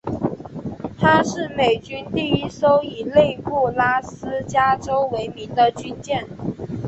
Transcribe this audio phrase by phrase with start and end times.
[0.97, 6.27] 她是美军第一艘以内布拉斯加州为名的军舰。